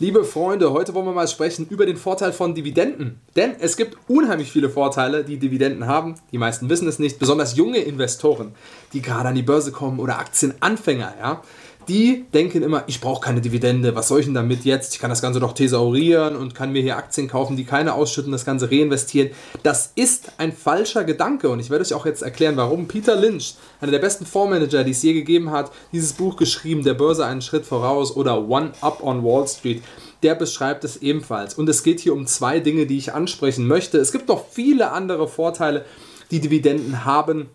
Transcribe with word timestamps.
Liebe 0.00 0.24
Freunde, 0.24 0.72
heute 0.72 0.94
wollen 0.94 1.06
wir 1.06 1.12
mal 1.12 1.26
sprechen 1.26 1.66
über 1.68 1.84
den 1.84 1.96
Vorteil 1.96 2.32
von 2.32 2.54
Dividenden. 2.54 3.20
Denn 3.34 3.56
es 3.58 3.76
gibt 3.76 3.96
unheimlich 4.06 4.52
viele 4.52 4.70
Vorteile, 4.70 5.24
die 5.24 5.38
Dividenden 5.38 5.88
haben. 5.88 6.14
Die 6.30 6.38
meisten 6.38 6.68
wissen 6.68 6.86
es 6.86 7.00
nicht, 7.00 7.18
besonders 7.18 7.56
junge 7.56 7.78
Investoren, 7.78 8.54
die 8.92 9.02
gerade 9.02 9.30
an 9.30 9.34
die 9.34 9.42
Börse 9.42 9.72
kommen 9.72 9.98
oder 9.98 10.20
Aktienanfänger, 10.20 11.14
ja 11.18 11.42
die 11.88 12.26
denken 12.34 12.62
immer, 12.62 12.84
ich 12.86 13.00
brauche 13.00 13.20
keine 13.20 13.40
Dividende, 13.40 13.94
was 13.94 14.08
soll 14.08 14.20
ich 14.20 14.26
denn 14.26 14.34
damit 14.34 14.64
jetzt? 14.64 14.94
Ich 14.94 15.00
kann 15.00 15.10
das 15.10 15.22
Ganze 15.22 15.40
doch 15.40 15.52
thesaurieren 15.52 16.36
und 16.36 16.54
kann 16.54 16.72
mir 16.72 16.82
hier 16.82 16.96
Aktien 16.96 17.28
kaufen, 17.28 17.56
die 17.56 17.64
keine 17.64 17.94
ausschütten, 17.94 18.30
das 18.32 18.44
Ganze 18.44 18.70
reinvestieren. 18.70 19.30
Das 19.62 19.92
ist 19.94 20.32
ein 20.38 20.52
falscher 20.52 21.04
Gedanke 21.04 21.48
und 21.48 21.60
ich 21.60 21.70
werde 21.70 21.84
euch 21.84 21.94
auch 21.94 22.06
jetzt 22.06 22.22
erklären, 22.22 22.56
warum 22.56 22.88
Peter 22.88 23.16
Lynch, 23.16 23.54
einer 23.80 23.92
der 23.92 23.98
besten 23.98 24.26
Fondsmanager, 24.26 24.84
die 24.84 24.90
es 24.90 25.02
je 25.02 25.14
gegeben 25.14 25.50
hat, 25.50 25.72
dieses 25.92 26.12
Buch 26.12 26.36
geschrieben, 26.36 26.84
Der 26.84 26.94
Börse 26.94 27.24
einen 27.24 27.42
Schritt 27.42 27.64
voraus 27.64 28.14
oder 28.14 28.48
One 28.48 28.72
Up 28.80 29.02
on 29.02 29.24
Wall 29.24 29.48
Street 29.48 29.82
der 30.22 30.34
beschreibt 30.34 30.84
es 30.84 30.96
ebenfalls. 30.96 31.54
Und 31.54 31.68
es 31.68 31.82
geht 31.82 32.00
hier 32.00 32.12
um 32.12 32.26
zwei 32.26 32.58
Dinge, 32.60 32.86
die 32.86 32.98
ich 32.98 33.14
ansprechen 33.14 33.66
möchte. 33.66 33.98
Es 33.98 34.12
gibt 34.12 34.28
noch 34.28 34.46
viele 34.50 34.90
andere 34.90 35.28
Vorteile, 35.28 35.84
die 36.30 36.40
Dividenden 36.40 37.04
haben. 37.04 37.48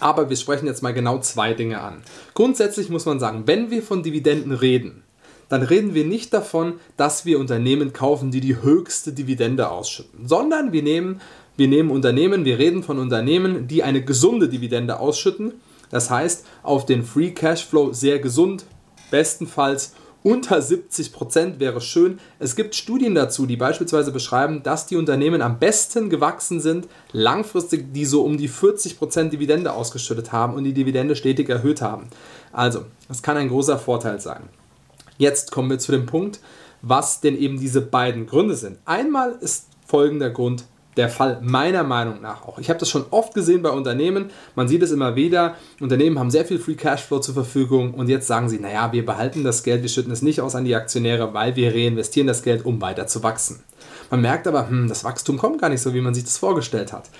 Aber 0.00 0.30
wir 0.30 0.36
sprechen 0.36 0.66
jetzt 0.66 0.82
mal 0.82 0.94
genau 0.94 1.18
zwei 1.18 1.54
Dinge 1.54 1.80
an. 1.80 2.02
Grundsätzlich 2.34 2.88
muss 2.88 3.06
man 3.06 3.20
sagen, 3.20 3.42
wenn 3.46 3.70
wir 3.70 3.82
von 3.82 4.02
Dividenden 4.02 4.52
reden, 4.52 5.02
dann 5.48 5.62
reden 5.62 5.94
wir 5.94 6.04
nicht 6.04 6.32
davon, 6.32 6.74
dass 6.96 7.26
wir 7.26 7.38
Unternehmen 7.38 7.92
kaufen, 7.92 8.30
die 8.30 8.40
die 8.40 8.62
höchste 8.62 9.12
Dividende 9.12 9.70
ausschütten, 9.70 10.26
sondern 10.26 10.72
wir 10.72 10.82
nehmen, 10.82 11.20
wir 11.56 11.68
nehmen 11.68 11.90
Unternehmen, 11.90 12.44
wir 12.44 12.58
reden 12.58 12.82
von 12.82 12.98
Unternehmen, 12.98 13.68
die 13.68 13.82
eine 13.82 14.02
gesunde 14.02 14.48
Dividende 14.48 14.98
ausschütten. 14.98 15.52
Das 15.90 16.10
heißt, 16.10 16.44
auf 16.62 16.86
den 16.86 17.04
Free 17.04 17.30
Cashflow 17.30 17.92
sehr 17.92 18.18
gesund, 18.18 18.64
bestenfalls 19.10 19.94
unter 20.24 20.62
70 20.62 21.12
Prozent 21.12 21.60
wäre 21.60 21.82
schön. 21.82 22.18
Es 22.38 22.56
gibt 22.56 22.74
Studien 22.74 23.14
dazu, 23.14 23.44
die 23.44 23.58
beispielsweise 23.58 24.10
beschreiben, 24.10 24.62
dass 24.62 24.86
die 24.86 24.96
Unternehmen 24.96 25.42
am 25.42 25.58
besten 25.58 26.08
gewachsen 26.08 26.60
sind, 26.60 26.88
langfristig, 27.12 27.92
die 27.92 28.06
so 28.06 28.24
um 28.24 28.38
die 28.38 28.48
40 28.48 28.98
Prozent 28.98 29.34
Dividende 29.34 29.74
ausgeschüttet 29.74 30.32
haben 30.32 30.54
und 30.54 30.64
die 30.64 30.72
Dividende 30.72 31.14
stetig 31.14 31.50
erhöht 31.50 31.82
haben. 31.82 32.08
Also, 32.52 32.86
das 33.06 33.22
kann 33.22 33.36
ein 33.36 33.50
großer 33.50 33.78
Vorteil 33.78 34.18
sein. 34.18 34.44
Jetzt 35.18 35.52
kommen 35.52 35.68
wir 35.68 35.78
zu 35.78 35.92
dem 35.92 36.06
Punkt, 36.06 36.40
was 36.80 37.20
denn 37.20 37.36
eben 37.38 37.60
diese 37.60 37.82
beiden 37.82 38.26
Gründe 38.26 38.56
sind. 38.56 38.78
Einmal 38.86 39.32
ist 39.42 39.66
folgender 39.86 40.30
Grund 40.30 40.64
der 40.96 41.08
Fall, 41.08 41.40
meiner 41.42 41.82
Meinung 41.82 42.20
nach 42.20 42.42
auch. 42.46 42.58
Ich 42.58 42.68
habe 42.68 42.78
das 42.78 42.88
schon 42.88 43.04
oft 43.10 43.34
gesehen 43.34 43.62
bei 43.62 43.70
Unternehmen, 43.70 44.30
man 44.54 44.68
sieht 44.68 44.82
es 44.82 44.90
immer 44.90 45.16
wieder, 45.16 45.56
Unternehmen 45.80 46.18
haben 46.18 46.30
sehr 46.30 46.44
viel 46.44 46.58
Free 46.58 46.74
Cashflow 46.74 47.20
zur 47.20 47.34
Verfügung 47.34 47.94
und 47.94 48.08
jetzt 48.08 48.26
sagen 48.26 48.48
sie, 48.48 48.58
naja, 48.58 48.92
wir 48.92 49.04
behalten 49.04 49.44
das 49.44 49.62
Geld, 49.62 49.82
wir 49.82 49.88
schütten 49.88 50.12
es 50.12 50.22
nicht 50.22 50.40
aus 50.40 50.54
an 50.54 50.64
die 50.64 50.74
Aktionäre, 50.74 51.34
weil 51.34 51.56
wir 51.56 51.74
reinvestieren 51.74 52.26
das 52.26 52.42
Geld, 52.42 52.64
um 52.64 52.80
weiter 52.80 53.06
zu 53.06 53.22
wachsen. 53.22 53.62
Man 54.10 54.20
merkt 54.20 54.46
aber, 54.46 54.68
hm, 54.68 54.88
das 54.88 55.04
Wachstum 55.04 55.38
kommt 55.38 55.60
gar 55.60 55.68
nicht 55.68 55.82
so, 55.82 55.94
wie 55.94 56.00
man 56.00 56.14
sich 56.14 56.24
das 56.24 56.38
vorgestellt 56.38 56.92
hat. 56.92 57.10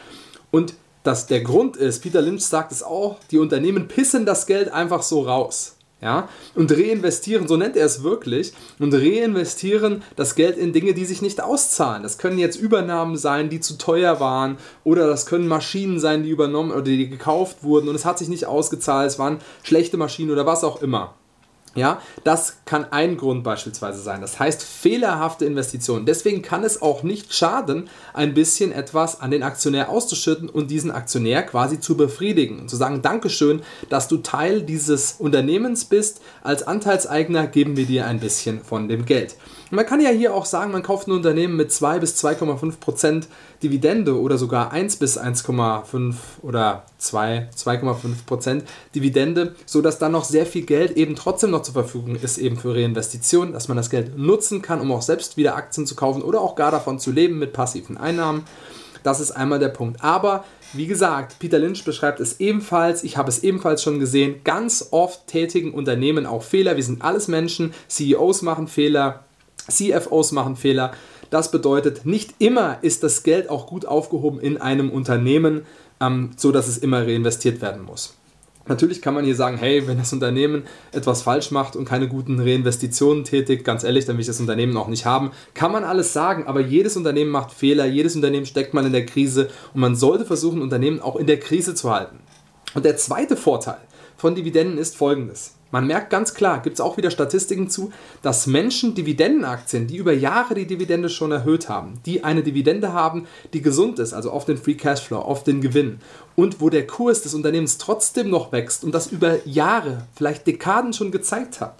Und 0.50 0.74
dass 1.02 1.26
der 1.26 1.42
Grund 1.42 1.76
ist, 1.76 2.00
Peter 2.00 2.22
Lynch 2.22 2.44
sagt 2.44 2.72
es 2.72 2.82
auch, 2.82 3.18
die 3.30 3.38
Unternehmen 3.38 3.88
pissen 3.88 4.24
das 4.24 4.46
Geld 4.46 4.72
einfach 4.72 5.02
so 5.02 5.22
raus 5.22 5.73
ja, 6.00 6.28
und 6.54 6.70
reinvestieren, 6.70 7.48
so 7.48 7.56
nennt 7.56 7.76
er 7.76 7.86
es 7.86 8.02
wirklich, 8.02 8.52
und 8.78 8.92
reinvestieren 8.92 10.02
das 10.16 10.34
Geld 10.34 10.58
in 10.58 10.72
Dinge, 10.72 10.92
die 10.92 11.04
sich 11.04 11.22
nicht 11.22 11.42
auszahlen. 11.42 12.02
Das 12.02 12.18
können 12.18 12.38
jetzt 12.38 12.56
Übernahmen 12.56 13.16
sein, 13.16 13.48
die 13.48 13.60
zu 13.60 13.78
teuer 13.78 14.20
waren, 14.20 14.58
oder 14.84 15.06
das 15.06 15.26
können 15.26 15.48
Maschinen 15.48 15.98
sein, 15.98 16.22
die 16.22 16.30
übernommen 16.30 16.72
oder 16.72 16.82
die 16.82 17.08
gekauft 17.08 17.62
wurden 17.62 17.88
und 17.88 17.94
es 17.94 18.04
hat 18.04 18.18
sich 18.18 18.28
nicht 18.28 18.46
ausgezahlt, 18.46 19.10
es 19.10 19.18
waren 19.18 19.38
schlechte 19.62 19.96
Maschinen 19.96 20.30
oder 20.30 20.46
was 20.46 20.64
auch 20.64 20.82
immer. 20.82 21.14
Ja, 21.74 22.00
das 22.22 22.58
kann 22.66 22.86
ein 22.92 23.16
Grund 23.16 23.42
beispielsweise 23.42 24.00
sein. 24.00 24.20
Das 24.20 24.38
heißt 24.38 24.62
fehlerhafte 24.62 25.44
Investitionen. 25.44 26.06
Deswegen 26.06 26.42
kann 26.42 26.62
es 26.62 26.80
auch 26.80 27.02
nicht 27.02 27.34
schaden, 27.34 27.88
ein 28.12 28.34
bisschen 28.34 28.70
etwas 28.70 29.20
an 29.20 29.30
den 29.30 29.42
Aktionär 29.42 29.88
auszuschütten 29.88 30.48
und 30.48 30.70
diesen 30.70 30.92
Aktionär 30.92 31.42
quasi 31.42 31.80
zu 31.80 31.96
befriedigen 31.96 32.60
und 32.60 32.70
zu 32.70 32.76
sagen, 32.76 33.02
Dankeschön, 33.02 33.62
dass 33.88 34.06
du 34.06 34.18
Teil 34.18 34.62
dieses 34.62 35.16
Unternehmens 35.18 35.84
bist. 35.84 36.20
Als 36.42 36.62
Anteilseigner 36.62 37.46
geben 37.48 37.76
wir 37.76 37.86
dir 37.86 38.06
ein 38.06 38.20
bisschen 38.20 38.62
von 38.62 38.88
dem 38.88 39.04
Geld. 39.04 39.36
Man 39.70 39.86
kann 39.86 40.00
ja 40.00 40.10
hier 40.10 40.34
auch 40.34 40.44
sagen, 40.44 40.70
man 40.70 40.84
kauft 40.84 41.08
ein 41.08 41.12
Unternehmen 41.12 41.56
mit 41.56 41.72
2 41.72 41.98
bis 41.98 42.24
2,5 42.24 42.78
Prozent 42.78 43.28
Dividende 43.62 44.20
oder 44.20 44.38
sogar 44.38 44.70
1 44.70 44.96
bis 44.96 45.18
1,5 45.18 46.14
oder 46.42 46.84
2, 46.93 46.93
2,5 47.10 48.24
Prozent 48.26 48.64
Dividende, 48.94 49.54
sodass 49.66 49.98
dann 49.98 50.12
noch 50.12 50.24
sehr 50.24 50.46
viel 50.46 50.64
Geld 50.64 50.96
eben 50.96 51.16
trotzdem 51.16 51.50
noch 51.50 51.62
zur 51.62 51.74
Verfügung 51.74 52.16
ist, 52.16 52.38
eben 52.38 52.56
für 52.56 52.74
Reinvestitionen, 52.74 53.52
dass 53.52 53.68
man 53.68 53.76
das 53.76 53.90
Geld 53.90 54.16
nutzen 54.18 54.62
kann, 54.62 54.80
um 54.80 54.92
auch 54.92 55.02
selbst 55.02 55.36
wieder 55.36 55.56
Aktien 55.56 55.86
zu 55.86 55.94
kaufen 55.94 56.22
oder 56.22 56.40
auch 56.40 56.56
gar 56.56 56.70
davon 56.70 56.98
zu 56.98 57.10
leben 57.10 57.38
mit 57.38 57.52
passiven 57.52 57.96
Einnahmen. 57.96 58.44
Das 59.02 59.20
ist 59.20 59.32
einmal 59.32 59.58
der 59.58 59.68
Punkt. 59.68 60.02
Aber 60.02 60.44
wie 60.72 60.86
gesagt, 60.86 61.38
Peter 61.38 61.58
Lynch 61.58 61.84
beschreibt 61.84 62.18
es 62.18 62.40
ebenfalls, 62.40 63.04
ich 63.04 63.16
habe 63.16 63.28
es 63.28 63.44
ebenfalls 63.44 63.82
schon 63.82 64.00
gesehen, 64.00 64.40
ganz 64.42 64.88
oft 64.90 65.26
tätigen 65.28 65.72
Unternehmen 65.72 66.26
auch 66.26 66.42
Fehler. 66.42 66.74
Wir 66.76 66.82
sind 66.82 67.02
alles 67.02 67.28
Menschen, 67.28 67.74
CEOs 67.88 68.42
machen 68.42 68.66
Fehler, 68.66 69.24
CFOs 69.68 70.32
machen 70.32 70.56
Fehler. 70.56 70.92
Das 71.34 71.50
bedeutet, 71.50 72.06
nicht 72.06 72.36
immer 72.38 72.78
ist 72.82 73.02
das 73.02 73.24
Geld 73.24 73.50
auch 73.50 73.66
gut 73.66 73.86
aufgehoben 73.86 74.38
in 74.38 74.56
einem 74.56 74.88
Unternehmen, 74.88 75.66
ähm, 76.00 76.30
so 76.36 76.52
dass 76.52 76.68
es 76.68 76.78
immer 76.78 77.04
reinvestiert 77.04 77.60
werden 77.60 77.82
muss. 77.82 78.16
Natürlich 78.68 79.02
kann 79.02 79.14
man 79.14 79.24
hier 79.24 79.34
sagen, 79.34 79.56
hey, 79.56 79.84
wenn 79.88 79.98
das 79.98 80.12
Unternehmen 80.12 80.62
etwas 80.92 81.22
falsch 81.22 81.50
macht 81.50 81.74
und 81.74 81.86
keine 81.86 82.06
guten 82.06 82.38
Reinvestitionen 82.38 83.24
tätigt, 83.24 83.64
ganz 83.64 83.82
ehrlich, 83.82 84.04
dann 84.04 84.14
will 84.14 84.20
ich 84.20 84.28
das 84.28 84.38
Unternehmen 84.38 84.76
auch 84.76 84.86
nicht 84.86 85.06
haben. 85.06 85.32
Kann 85.54 85.72
man 85.72 85.82
alles 85.82 86.12
sagen, 86.12 86.46
aber 86.46 86.60
jedes 86.60 86.96
Unternehmen 86.96 87.32
macht 87.32 87.50
Fehler, 87.50 87.84
jedes 87.84 88.14
Unternehmen 88.14 88.46
steckt 88.46 88.72
mal 88.72 88.86
in 88.86 88.92
der 88.92 89.04
Krise 89.04 89.50
und 89.74 89.80
man 89.80 89.96
sollte 89.96 90.26
versuchen, 90.26 90.62
Unternehmen 90.62 91.00
auch 91.00 91.16
in 91.16 91.26
der 91.26 91.40
Krise 91.40 91.74
zu 91.74 91.92
halten. 91.92 92.20
Und 92.74 92.84
der 92.84 92.96
zweite 92.96 93.36
Vorteil 93.36 93.78
von 94.16 94.36
Dividenden 94.36 94.78
ist 94.78 94.96
folgendes. 94.96 95.56
Man 95.74 95.88
merkt 95.88 96.10
ganz 96.10 96.34
klar, 96.34 96.62
gibt 96.62 96.74
es 96.74 96.80
auch 96.80 96.96
wieder 96.98 97.10
Statistiken 97.10 97.68
zu, 97.68 97.90
dass 98.22 98.46
Menschen 98.46 98.94
Dividendenaktien, 98.94 99.88
die 99.88 99.96
über 99.96 100.12
Jahre 100.12 100.54
die 100.54 100.68
Dividende 100.68 101.08
schon 101.08 101.32
erhöht 101.32 101.68
haben, 101.68 101.94
die 102.06 102.22
eine 102.22 102.44
Dividende 102.44 102.92
haben, 102.92 103.26
die 103.52 103.60
gesund 103.60 103.98
ist, 103.98 104.12
also 104.12 104.30
auf 104.30 104.44
den 104.44 104.56
Free 104.56 104.74
Cashflow, 104.74 105.18
auf 105.18 105.42
den 105.42 105.60
Gewinn. 105.60 105.98
Und 106.36 106.60
wo 106.60 106.70
der 106.70 106.86
Kurs 106.86 107.22
des 107.22 107.34
Unternehmens 107.34 107.76
trotzdem 107.76 108.30
noch 108.30 108.52
wächst 108.52 108.84
und 108.84 108.94
das 108.94 109.08
über 109.08 109.44
Jahre, 109.48 110.06
vielleicht 110.14 110.46
Dekaden 110.46 110.92
schon 110.92 111.10
gezeigt 111.10 111.60
hat, 111.60 111.74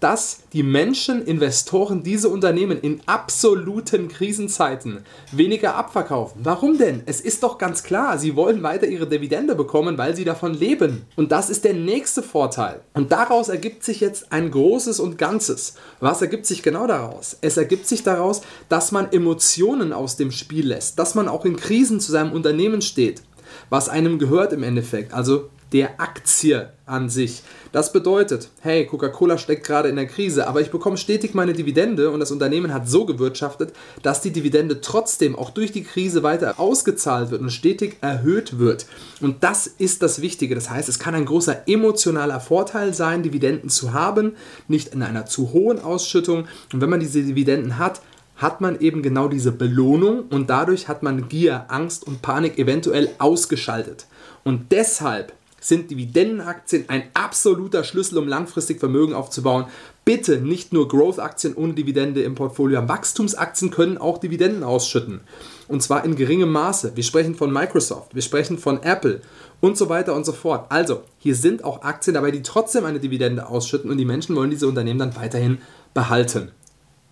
dass 0.00 0.40
die 0.52 0.62
Menschen, 0.62 1.24
Investoren 1.24 2.02
diese 2.02 2.28
Unternehmen 2.28 2.80
in 2.80 3.00
absoluten 3.06 4.08
Krisenzeiten 4.08 5.00
weniger 5.32 5.74
abverkaufen. 5.74 6.40
Warum 6.44 6.78
denn? 6.78 7.02
Es 7.06 7.20
ist 7.20 7.42
doch 7.42 7.58
ganz 7.58 7.82
klar, 7.82 8.18
sie 8.18 8.36
wollen 8.36 8.62
weiter 8.62 8.86
ihre 8.86 9.08
Dividende 9.08 9.54
bekommen, 9.54 9.98
weil 9.98 10.14
sie 10.14 10.24
davon 10.24 10.54
leben. 10.54 11.06
Und 11.16 11.32
das 11.32 11.50
ist 11.50 11.64
der 11.64 11.74
nächste 11.74 12.22
Vorteil. 12.22 12.80
Und 12.94 13.12
daraus 13.12 13.48
ergibt 13.48 13.84
sich 13.84 14.00
jetzt 14.00 14.32
ein 14.32 14.50
großes 14.50 15.00
und 15.00 15.18
Ganzes. 15.18 15.74
Was 16.00 16.22
ergibt 16.22 16.46
sich 16.46 16.62
genau 16.62 16.86
daraus? 16.86 17.36
Es 17.40 17.56
ergibt 17.56 17.86
sich 17.86 18.02
daraus, 18.02 18.42
dass 18.68 18.92
man 18.92 19.12
Emotionen 19.12 19.92
aus 19.92 20.16
dem 20.16 20.30
Spiel 20.30 20.68
lässt, 20.68 20.98
dass 20.98 21.14
man 21.14 21.28
auch 21.28 21.44
in 21.44 21.56
Krisen 21.56 22.00
zu 22.00 22.12
seinem 22.12 22.32
Unternehmen 22.32 22.82
steht 22.82 23.22
was 23.70 23.88
einem 23.88 24.18
gehört 24.18 24.52
im 24.52 24.62
Endeffekt. 24.62 25.12
Also 25.12 25.50
der 25.72 26.00
Aktie 26.00 26.70
an 26.86 27.08
sich. 27.10 27.42
Das 27.72 27.92
bedeutet, 27.92 28.48
hey, 28.60 28.86
Coca-Cola 28.86 29.36
steckt 29.36 29.66
gerade 29.66 29.88
in 29.88 29.96
der 29.96 30.06
Krise, 30.06 30.46
aber 30.48 30.60
ich 30.60 30.70
bekomme 30.70 30.96
stetig 30.96 31.34
meine 31.34 31.52
Dividende 31.52 32.10
und 32.10 32.20
das 32.20 32.30
Unternehmen 32.30 32.72
hat 32.72 32.88
so 32.88 33.04
gewirtschaftet, 33.04 33.74
dass 34.02 34.22
die 34.22 34.32
Dividende 34.32 34.80
trotzdem 34.80 35.36
auch 35.36 35.50
durch 35.50 35.70
die 35.70 35.82
Krise 35.82 36.22
weiter 36.22 36.58
ausgezahlt 36.58 37.30
wird 37.30 37.42
und 37.42 37.50
stetig 37.50 37.98
erhöht 38.00 38.58
wird. 38.58 38.86
Und 39.20 39.44
das 39.44 39.66
ist 39.66 40.02
das 40.02 40.22
Wichtige. 40.22 40.54
Das 40.54 40.70
heißt, 40.70 40.88
es 40.88 40.98
kann 40.98 41.14
ein 41.14 41.26
großer 41.26 41.68
emotionaler 41.68 42.40
Vorteil 42.40 42.94
sein, 42.94 43.22
Dividenden 43.22 43.68
zu 43.68 43.92
haben, 43.92 44.36
nicht 44.66 44.94
in 44.94 45.02
einer 45.02 45.26
zu 45.26 45.52
hohen 45.52 45.78
Ausschüttung. 45.78 46.46
Und 46.72 46.80
wenn 46.80 46.90
man 46.90 47.00
diese 47.00 47.22
Dividenden 47.22 47.78
hat, 47.78 48.00
hat 48.38 48.60
man 48.60 48.80
eben 48.80 49.02
genau 49.02 49.28
diese 49.28 49.52
Belohnung 49.52 50.24
und 50.30 50.48
dadurch 50.48 50.88
hat 50.88 51.02
man 51.02 51.28
Gier, 51.28 51.66
Angst 51.68 52.06
und 52.06 52.22
Panik 52.22 52.56
eventuell 52.56 53.10
ausgeschaltet. 53.18 54.06
Und 54.44 54.70
deshalb 54.70 55.32
sind 55.60 55.90
Dividendenaktien 55.90 56.84
ein 56.88 57.04
absoluter 57.14 57.84
Schlüssel, 57.84 58.18
um 58.18 58.28
langfristig 58.28 58.78
Vermögen 58.78 59.14
aufzubauen. 59.14 59.66
Bitte 60.04 60.40
nicht 60.40 60.72
nur 60.72 60.88
Growth-Aktien 60.88 61.54
ohne 61.54 61.74
Dividende 61.74 62.22
im 62.22 62.34
Portfolio 62.34 62.78
haben. 62.78 62.88
Wachstumsaktien 62.88 63.70
können 63.70 63.98
auch 63.98 64.18
Dividenden 64.18 64.62
ausschütten. 64.62 65.20
Und 65.66 65.82
zwar 65.82 66.04
in 66.04 66.16
geringem 66.16 66.50
Maße. 66.50 66.92
Wir 66.94 67.04
sprechen 67.04 67.34
von 67.34 67.52
Microsoft, 67.52 68.14
wir 68.14 68.22
sprechen 68.22 68.58
von 68.58 68.82
Apple 68.82 69.20
und 69.60 69.76
so 69.76 69.88
weiter 69.88 70.14
und 70.14 70.24
so 70.24 70.32
fort. 70.32 70.66
Also, 70.70 71.02
hier 71.18 71.34
sind 71.34 71.64
auch 71.64 71.82
Aktien 71.82 72.14
dabei, 72.14 72.30
die 72.30 72.42
trotzdem 72.42 72.84
eine 72.84 73.00
Dividende 73.00 73.48
ausschütten 73.48 73.90
und 73.90 73.98
die 73.98 74.04
Menschen 74.04 74.34
wollen 74.36 74.50
diese 74.50 74.68
Unternehmen 74.68 74.98
dann 74.98 75.16
weiterhin 75.16 75.58
behalten. 75.92 76.52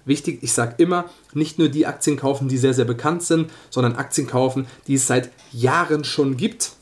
Wichtig, 0.07 0.39
ich 0.43 0.53
sage 0.53 0.75
immer, 0.79 1.07
nicht 1.35 1.59
nur 1.59 1.69
die 1.69 1.85
Aktien 1.85 2.17
kaufen, 2.17 2.47
die 2.49 2.59
sehr, 2.59 2.73
sehr 2.73 2.85
bekannt 2.85 3.25
sind, 3.25 3.51
sondern 3.71 3.97
Aktien 3.97 4.29
kaufen, 4.29 4.69
die 4.87 4.95
es 4.95 5.09
seit 5.09 5.31
Jahren 5.53 6.05
schon 6.05 6.37
gibt 6.37 6.76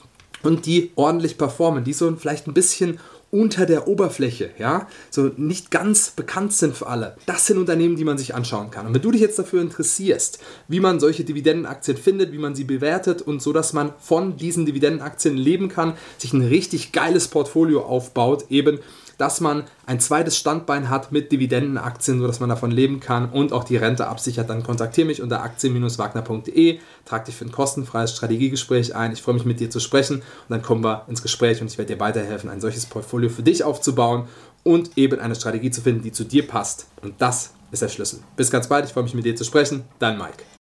und 0.44 0.67
die 0.67 0.93
ordentlich 0.94 1.38
performen, 1.38 1.85
die 1.85 1.93
so 1.93 2.14
vielleicht 2.17 2.46
ein 2.46 2.55
bisschen 2.55 2.99
unter 3.35 3.67
der 3.67 3.88
Oberfläche, 3.88 4.50
ja, 4.58 4.87
so 5.11 5.32
nicht 5.37 5.73
ganz 5.73 6.12
bekannt 6.12 6.52
sind 6.52 6.76
für 6.76 6.87
alle. 6.87 7.17
Das 7.26 7.46
sind 7.46 7.58
Unternehmen, 7.58 7.96
die 7.96 8.05
man 8.05 8.17
sich 8.17 8.32
anschauen 8.32 8.70
kann. 8.70 8.87
Und 8.87 8.94
wenn 8.94 9.02
du 9.02 9.11
dich 9.11 9.20
jetzt 9.20 9.41
dafür 9.41 9.61
interessierst, 9.61 10.38
wie 10.69 10.79
man 10.79 11.00
solche 11.00 11.25
Dividendenaktien 11.25 11.96
findet, 11.96 12.31
wie 12.31 12.38
man 12.38 12.55
sie 12.55 12.62
bewertet 12.62 13.23
und 13.23 13.43
so, 13.43 13.52
dass 13.52 13.73
man 13.73 13.93
von 13.99 14.37
diesen 14.37 14.67
Dividendenaktien 14.67 15.37
leben 15.37 15.69
kann, 15.69 15.94
sich 16.17 16.32
ein 16.32 16.47
richtig 16.47 16.93
geiles 16.93 17.26
Portfolio 17.26 17.82
aufbaut, 17.82 18.44
eben 18.50 18.79
dass 19.19 19.40
man 19.40 19.64
ein 19.87 20.00
zweites 20.00 20.37
Standbein 20.37 20.90
hat 20.90 21.12
mit 21.12 21.32
Dividendenaktien, 21.32 22.20
sodass 22.20 22.40
man 22.40 22.49
davon 22.49 22.70
leben 22.70 23.00
kann 23.00 23.31
und 23.31 23.52
auch 23.52 23.64
die 23.64 23.76
Rente 23.76 24.06
absichert, 24.06 24.50
dann 24.50 24.62
kontaktiere 24.62 25.06
mich 25.06 25.22
unter 25.22 25.43
aktien-wagner.de, 25.43 26.78
trag 27.05 27.25
dich 27.25 27.37
für 27.37 27.44
ein 27.44 27.52
kostenfreies 27.52 28.12
Strategiegespräch 28.12 28.94
ein. 28.94 29.12
Ich 29.12 29.22
freue 29.22 29.34
mich 29.34 29.44
mit 29.44 29.61
dir 29.61 29.70
zu 29.70 29.81
sprechen 29.81 30.16
und 30.16 30.25
dann 30.49 30.62
kommen 30.62 30.84
wir 30.84 31.05
ins 31.08 31.22
Gespräch 31.22 31.61
und 31.61 31.70
ich 31.70 31.78
werde 31.78 31.94
dir 31.94 32.00
weiterhelfen, 32.00 32.50
ein 32.50 32.61
solches 32.61 32.87
Portfolio 32.87 33.28
für 33.28 33.43
dich 33.43 33.64
aufzubauen 33.64 34.28
und 34.62 34.96
eben 34.96 35.20
eine 35.20 35.34
Strategie 35.34 35.70
zu 35.70 35.81
finden, 35.81 36.02
die 36.02 36.12
zu 36.12 36.25
dir 36.25 36.46
passt. 36.46 36.87
Und 37.02 37.14
das 37.20 37.52
ist 37.70 37.82
der 37.82 37.88
Schlüssel. 37.88 38.20
Bis 38.37 38.50
ganz 38.50 38.69
bald, 38.69 38.87
ich 38.87 38.93
freue 38.93 39.05
mich 39.05 39.14
mit 39.14 39.25
dir 39.25 39.37
zu 39.37 39.44
sprechen. 39.44 39.84
Dein 39.99 40.16
Mike. 40.16 40.44